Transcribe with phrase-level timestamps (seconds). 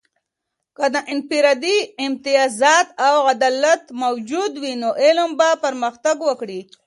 [0.77, 6.59] که د انفرادي امتیازات او عدالت موجود وي، نو علم به پرمختګ وکړي.